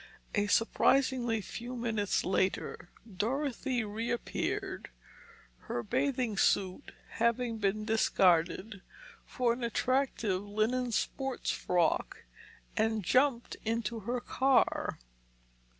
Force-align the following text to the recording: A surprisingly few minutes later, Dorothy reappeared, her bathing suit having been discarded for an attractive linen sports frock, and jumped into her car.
A 0.33 0.47
surprisingly 0.47 1.41
few 1.41 1.75
minutes 1.75 2.25
later, 2.25 2.89
Dorothy 3.17 3.83
reappeared, 3.83 4.89
her 5.67 5.83
bathing 5.83 6.37
suit 6.37 6.91
having 7.11 7.59
been 7.59 7.85
discarded 7.85 8.81
for 9.27 9.53
an 9.53 9.63
attractive 9.63 10.41
linen 10.43 10.91
sports 10.91 11.51
frock, 11.51 12.23
and 12.75 13.03
jumped 13.03 13.57
into 13.63 13.99
her 13.99 14.19
car. 14.19 14.97